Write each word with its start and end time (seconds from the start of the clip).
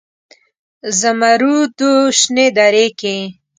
زمرودو 0.99 1.91
شنې 2.19 2.47
درې 2.57 2.87
کې 2.99 3.17